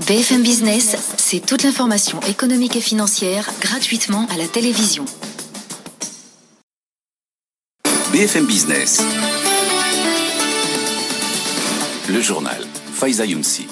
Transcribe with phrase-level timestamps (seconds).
[0.00, 5.04] BFM Business, c'est toute l'information économique et financière gratuitement à la télévision.
[8.12, 9.00] BFM Business.
[12.08, 12.66] Le journal.
[12.92, 13.68] Faiza Younsi.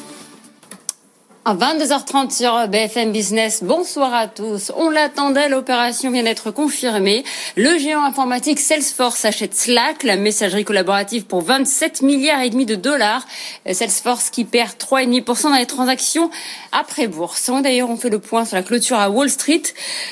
[1.45, 4.71] À 22h30 sur BFM Business, bonsoir à tous.
[4.77, 7.25] On l'attendait, l'opération vient d'être confirmée.
[7.57, 12.77] Le géant informatique Salesforce achète Slack, la messagerie collaborative pour 27 milliards et demi de
[12.77, 13.27] dollars.
[13.73, 16.31] Salesforce qui perd 3,5% dans les transactions
[16.71, 17.51] après bourse.
[17.61, 19.63] D'ailleurs, on fait le point sur la clôture à Wall Street.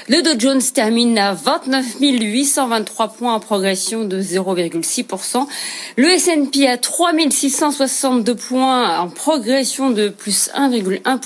[0.09, 5.47] Le Dow Jones termine à 29 823 points en progression de 0,6%.
[5.97, 11.20] Le S&P à 3 662 points en progression de plus 1,1%.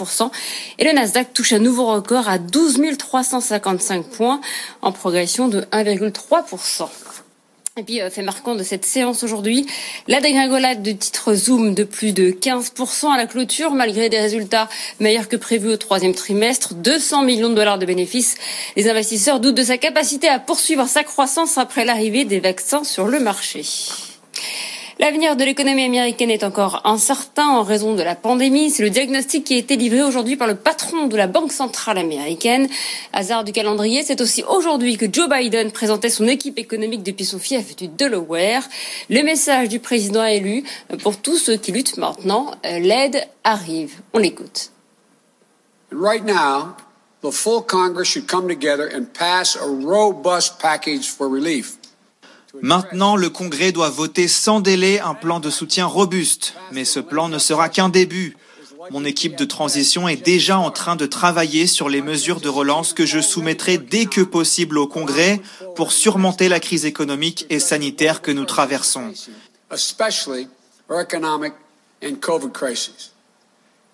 [0.78, 4.40] Et le Nasdaq touche un nouveau record à 12 355 points
[4.82, 6.88] en progression de 1,3%.
[7.76, 9.66] Et puis, euh, fait marquant de cette séance aujourd'hui,
[10.06, 14.68] la dégringolade de titres Zoom de plus de 15% à la clôture, malgré des résultats
[15.00, 18.36] meilleurs que prévus au troisième trimestre, 200 millions de dollars de bénéfices.
[18.76, 23.08] Les investisseurs doutent de sa capacité à poursuivre sa croissance après l'arrivée des vaccins sur
[23.08, 23.64] le marché.
[25.00, 28.70] L'avenir de l'économie américaine est encore incertain en raison de la pandémie.
[28.70, 31.98] C'est le diagnostic qui a été livré aujourd'hui par le patron de la Banque centrale
[31.98, 32.68] américaine.
[33.12, 37.40] Hasard du calendrier, c'est aussi aujourd'hui que Joe Biden présentait son équipe économique depuis son
[37.40, 38.62] fief du Delaware.
[39.10, 40.62] Le message du président élu
[41.02, 43.94] pour tous ceux qui luttent maintenant, l'aide arrive.
[44.12, 44.70] On l'écoute.
[45.90, 46.76] Right now,
[47.22, 51.78] the full Congress should come together and pass a robust package for relief.
[52.62, 57.28] Maintenant, le Congrès doit voter sans délai un plan de soutien robuste, mais ce plan
[57.28, 58.36] ne sera qu'un début.
[58.90, 62.92] Mon équipe de transition est déjà en train de travailler sur les mesures de relance
[62.92, 65.40] que je soumettrai dès que possible au Congrès
[65.74, 69.12] pour surmonter la crise économique et sanitaire que nous traversons.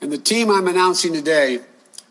[0.03, 1.61] And the team I'm announcing today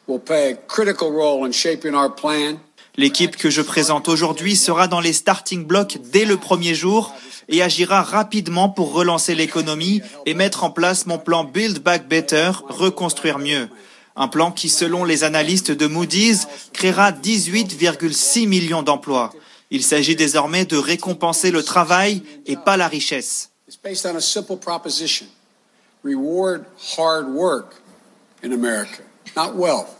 [0.05, 2.59] will play a critical role in shaping our plan
[2.99, 7.15] L'équipe que je présente aujourd'hui sera dans les starting blocks dès le premier jour
[7.47, 12.51] et agira rapidement pour relancer l'économie et mettre en place mon plan Build Back Better,
[12.67, 13.69] reconstruire mieux.
[14.17, 19.31] Un plan qui, selon les analystes de Moody's, créera 18,6 millions d'emplois.
[19.71, 23.51] Il s'agit désormais de récompenser le travail et pas la richesse.
[26.03, 26.65] Reward
[26.97, 27.75] hard work
[28.43, 29.03] in America,
[29.37, 29.98] not wealth.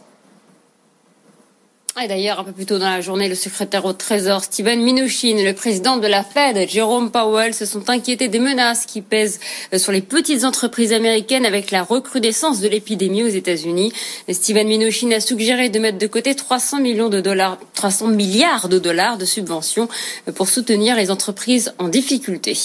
[2.02, 5.36] Et d'ailleurs, un peu plus tôt dans la journée, le secrétaire au Trésor, Steven Mnuchin,
[5.36, 9.38] et le président de la Fed, Jerome Powell, se sont inquiétés des menaces qui pèsent
[9.74, 13.92] euh, sur les petites entreprises américaines avec la recrudescence de l'épidémie aux États-Unis.
[14.30, 18.78] Steven Mnuchin a suggéré de mettre de côté 300 millions de dollars, 300 milliards de
[18.78, 19.90] dollars de subventions
[20.26, 22.56] euh, pour soutenir les entreprises en difficulté.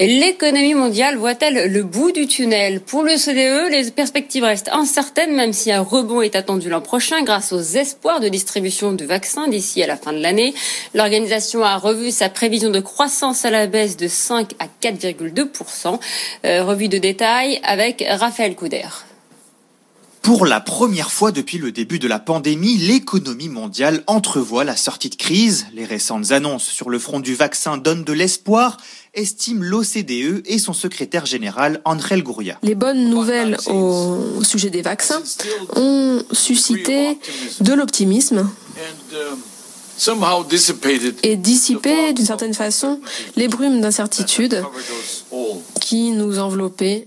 [0.00, 2.80] L'économie mondiale voit-elle le bout du tunnel?
[2.80, 7.22] Pour le CDE, les perspectives restent incertaines, même si un rebond est attendu l'an prochain
[7.22, 10.54] grâce aux espoirs de distribution de vaccins d'ici à la fin de l'année.
[10.94, 15.98] L'organisation a revu sa prévision de croissance à la baisse de 5 à 4,2%.
[16.44, 18.86] Euh, revue de détail avec Raphaël Couder.
[20.22, 25.08] Pour la première fois depuis le début de la pandémie, l'économie mondiale entrevoit la sortie
[25.08, 25.66] de crise.
[25.72, 28.76] Les récentes annonces sur le front du vaccin donnent de l'espoir,
[29.14, 32.58] estime l'OCDE et son secrétaire général André Gouria.
[32.62, 35.22] Les bonnes nouvelles au sujet des vaccins
[35.76, 37.18] ont suscité
[37.60, 38.48] de l'optimisme
[41.22, 43.00] et dissipé d'une certaine façon
[43.36, 44.62] les brumes d'incertitude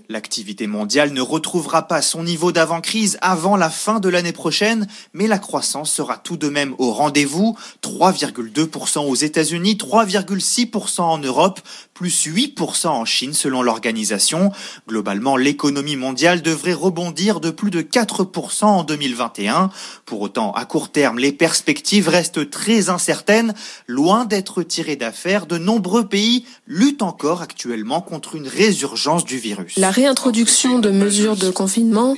[0.08, 5.28] L'activité mondiale ne retrouvera pas son niveau d'avant-crise avant la fin de l'année prochaine, mais
[5.28, 7.56] la croissance sera tout de même au rendez-vous.
[7.82, 11.60] 3,2% aux États-Unis, 3,6% en Europe,
[11.94, 14.50] plus 8% en Chine selon l'organisation.
[14.88, 19.70] Globalement, l'économie mondiale devrait rebondir de plus de 4% en 2021.
[20.06, 23.54] Pour autant, à court terme, les perspectives restent très incertaines.
[23.86, 29.76] Loin d'être tirées d'affaires, de nombreux pays luttent encore actuellement contre une résurgence du virus.
[29.76, 32.14] La réintroduction de mesures de confinement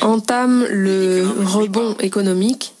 [0.00, 2.74] entame le rebond économique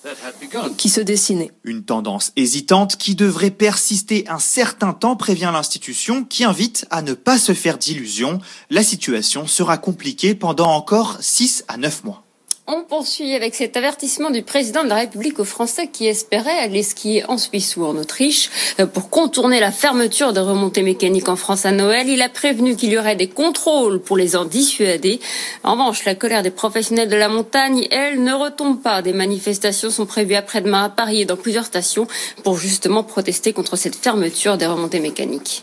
[0.76, 1.50] qui se dessinait.
[1.64, 7.14] Une tendance hésitante qui devrait persister un certain temps, prévient l'institution, qui invite à ne
[7.14, 8.40] pas se faire d'illusions.
[8.70, 12.25] La situation sera compliquée pendant encore 6 à 9 mois.
[12.68, 16.82] On poursuit avec cet avertissement du président de la République aux Français qui espéraient aller
[16.82, 18.50] skier en Suisse ou en Autriche.
[18.92, 22.90] Pour contourner la fermeture des remontées mécaniques en France à Noël, il a prévenu qu'il
[22.90, 25.20] y aurait des contrôles pour les en dissuader.
[25.62, 29.00] En revanche, la colère des professionnels de la montagne, elle, ne retombe pas.
[29.00, 32.08] Des manifestations sont prévues après-demain à Paris et dans plusieurs stations
[32.42, 35.62] pour justement protester contre cette fermeture des remontées mécaniques.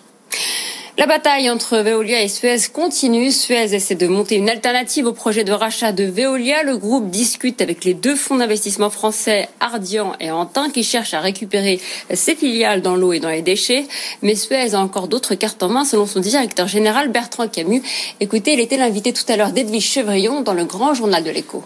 [0.95, 3.31] La bataille entre Veolia et Suez continue.
[3.31, 6.61] Suez essaie de monter une alternative au projet de rachat de Veolia.
[6.61, 11.19] Le groupe discute avec les deux fonds d'investissement français Ardian et Antin qui cherchent à
[11.19, 11.79] récupérer
[12.13, 13.87] ses filiales dans l'eau et dans les déchets.
[14.21, 17.81] Mais Suez a encore d'autres cartes en main selon son directeur général Bertrand Camus.
[18.19, 21.63] Écoutez, il était l'invité tout à l'heure d'Edwige Chevrillon dans le grand journal de l'écho.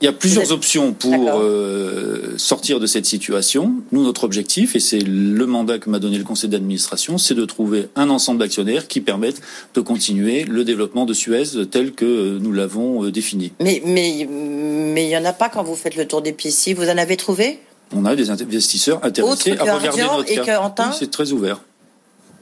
[0.00, 3.74] Il y a plusieurs options pour euh, sortir de cette situation.
[3.92, 7.44] Nous, notre objectif, et c'est le mandat que m'a donné le conseil d'administration, c'est de
[7.44, 9.40] trouver un ensemble d'actionnaires qui permettent
[9.74, 13.52] de continuer le développement de Suez tel que nous l'avons euh, défini.
[13.60, 16.68] Mais mais mais il y en a pas quand vous faites le tour des pistes.
[16.76, 17.60] Vous en avez trouvé?
[17.94, 20.72] On a des investisseurs intéressés à regarder notre et cas.
[20.98, 21.60] C'est très ouvert.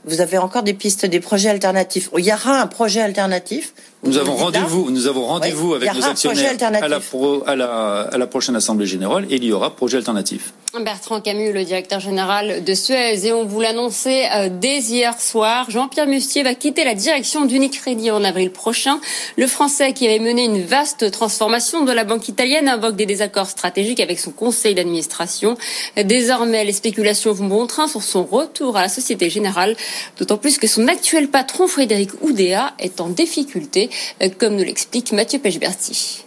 [0.04, 2.10] Vous avez encore des pistes, des projets alternatifs.
[2.18, 3.72] Il y aura un projet alternatif
[4.04, 6.98] nous avons rendez-vous, nous avons rendez-vous avec nos actionnaires à la,
[7.46, 10.52] à, la, à la prochaine assemblée générale et il y aura projet alternatif.
[10.80, 15.70] Bertrand Camus, le directeur général de Suez, et on vous l'annonçait euh, dès hier soir,
[15.70, 18.98] Jean-Pierre Mustier va quitter la direction d'Unicredit en avril prochain.
[19.36, 23.50] Le Français qui avait mené une vaste transformation de la banque italienne invoque des désaccords
[23.50, 25.58] stratégiques avec son conseil d'administration.
[26.02, 29.76] Désormais, les spéculations vont bon train sur son retour à la Société Générale,
[30.18, 33.90] d'autant plus que son actuel patron, Frédéric Oudéa, est en difficulté.
[34.22, 36.24] Euh, comme nous l'explique Mathieu Pechberti.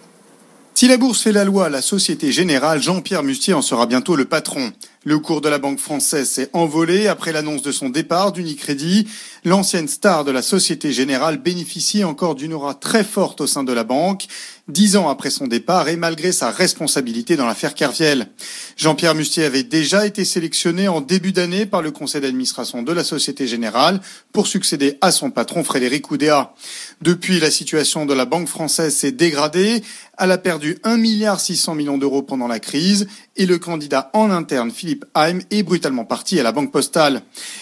[0.74, 4.26] Si la bourse fait la loi, la Société Générale, Jean-Pierre Mustier en sera bientôt le
[4.26, 4.74] patron.
[5.08, 9.08] Le cours de la banque française s'est envolé après l'annonce de son départ d'Unicredit.
[9.44, 13.72] L'ancienne star de la Société Générale bénéficie encore d'une aura très forte au sein de
[13.72, 14.26] la banque,
[14.68, 18.30] dix ans après son départ et malgré sa responsabilité dans l'affaire Kerviel.
[18.78, 23.04] Jean-Pierre Mustier avait déjà été sélectionné en début d'année par le conseil d'administration de la
[23.04, 24.02] Société Générale
[24.34, 26.56] pour succéder à son patron Frédéric Oudéa.
[27.04, 29.84] Depuis, la situation de la banque française s'est dégradée.
[30.18, 33.06] Elle a perdu 1 milliard 600 millions d'euros pendant la crise
[33.36, 37.22] et le candidat en interne Philippe Haim est brutalement parti à la Banque Postale.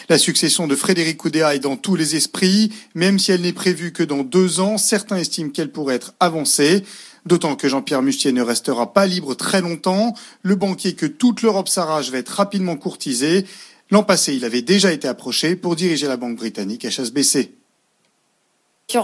[0.09, 3.91] La succession de Frédéric Oudéa est dans tous les esprits, même si elle n'est prévue
[3.91, 6.83] que dans deux ans, certains estiment qu'elle pourrait être avancée.
[7.25, 10.13] D'autant que Jean-Pierre Mustier ne restera pas libre très longtemps.
[10.41, 13.45] Le banquier que toute l'Europe s'arrache va être rapidement courtisé.
[13.89, 17.62] L'an passé, il avait déjà été approché pour diriger la banque britannique HSBC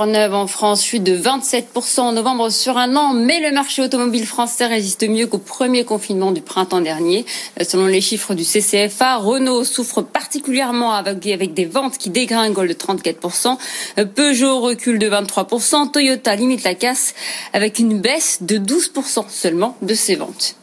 [0.05, 4.25] neuve en France, chute de 27% en novembre sur un an, mais le marché automobile
[4.25, 7.25] français résiste mieux qu'au premier confinement du printemps dernier.
[7.59, 12.67] Euh, selon les chiffres du CCFA, Renault souffre particulièrement avec, avec des ventes qui dégringolent
[12.67, 13.57] de 34%,
[13.97, 17.15] euh, Peugeot recule de 23%, Toyota limite la casse
[17.53, 20.55] avec une baisse de 12% seulement de ses ventes.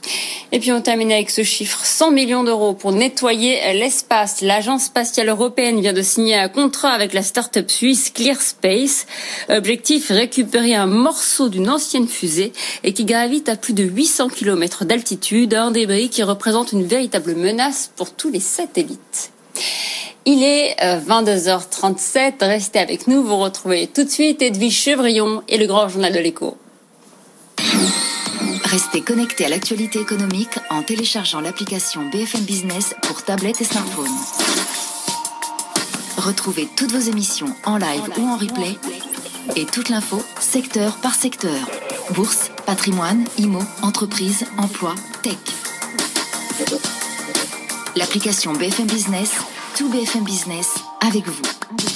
[0.53, 4.41] Et puis on termine avec ce chiffre, 100 millions d'euros pour nettoyer l'espace.
[4.41, 9.06] L'agence spatiale européenne vient de signer un contrat avec la start-up suisse ClearSpace.
[9.49, 12.53] Objectif, récupérer un morceau d'une ancienne fusée
[12.85, 17.35] et qui gravite à plus de 800 km d'altitude, un débris qui représente une véritable
[17.35, 19.31] menace pour tous les satellites.
[20.25, 25.57] Il est 22h37, euh, restez avec nous, vous retrouvez tout de suite Edwige Chevrillon et
[25.57, 26.57] le grand journal de l'écho.
[28.65, 34.11] Restez connectés à l'actualité économique en téléchargeant l'application BFM Business pour tablette et smartphone.
[36.17, 38.77] Retrouvez toutes vos émissions en live ou en replay
[39.55, 41.69] et toute l'info secteur par secteur.
[42.15, 45.37] Bourse, patrimoine, IMO, entreprise, emploi, tech.
[47.97, 49.33] L'application BFM Business,
[49.77, 51.96] tout BFM Business avec vous.